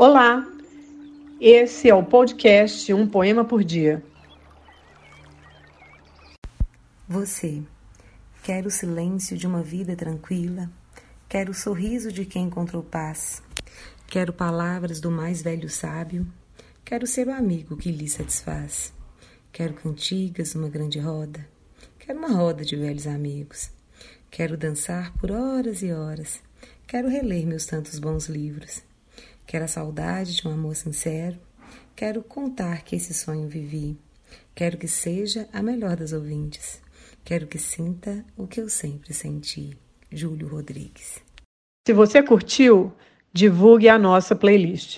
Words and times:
Olá, 0.00 0.46
esse 1.40 1.90
é 1.90 1.94
o 1.94 2.04
podcast 2.04 2.94
Um 2.94 3.04
Poema 3.04 3.44
por 3.44 3.64
Dia. 3.64 4.00
Você 7.08 7.64
quer 8.44 8.64
o 8.64 8.70
silêncio 8.70 9.36
de 9.36 9.44
uma 9.44 9.60
vida 9.60 9.96
tranquila, 9.96 10.70
quer 11.28 11.50
o 11.50 11.54
sorriso 11.54 12.12
de 12.12 12.24
quem 12.24 12.44
encontrou 12.44 12.80
paz, 12.80 13.42
quero 14.06 14.32
palavras 14.32 15.00
do 15.00 15.10
mais 15.10 15.42
velho 15.42 15.68
sábio, 15.68 16.24
quero 16.84 17.04
ser 17.04 17.26
o 17.26 17.32
amigo 17.32 17.76
que 17.76 17.90
lhe 17.90 18.08
satisfaz, 18.08 18.94
quero 19.50 19.74
cantigas 19.74 20.54
numa 20.54 20.68
grande 20.68 21.00
roda, 21.00 21.44
quero 21.98 22.20
uma 22.20 22.30
roda 22.30 22.64
de 22.64 22.76
velhos 22.76 23.08
amigos, 23.08 23.72
quero 24.30 24.56
dançar 24.56 25.12
por 25.14 25.32
horas 25.32 25.82
e 25.82 25.90
horas, 25.90 26.40
quero 26.86 27.08
reler 27.08 27.44
meus 27.44 27.66
tantos 27.66 27.98
bons 27.98 28.28
livros. 28.28 28.86
Quero 29.48 29.64
a 29.64 29.68
saudade 29.68 30.36
de 30.36 30.46
um 30.46 30.52
amor 30.52 30.76
sincero. 30.76 31.38
Quero 31.96 32.22
contar 32.22 32.82
que 32.82 32.94
esse 32.94 33.14
sonho 33.14 33.48
vivi. 33.48 33.98
Quero 34.54 34.76
que 34.76 34.86
seja 34.86 35.48
a 35.50 35.62
melhor 35.62 35.96
das 35.96 36.12
ouvintes. 36.12 36.82
Quero 37.24 37.46
que 37.46 37.58
sinta 37.58 38.22
o 38.36 38.46
que 38.46 38.60
eu 38.60 38.68
sempre 38.68 39.14
senti. 39.14 39.74
Júlio 40.12 40.48
Rodrigues. 40.48 41.22
Se 41.86 41.94
você 41.94 42.22
curtiu, 42.22 42.92
divulgue 43.32 43.88
a 43.88 43.98
nossa 43.98 44.36
playlist. 44.36 44.96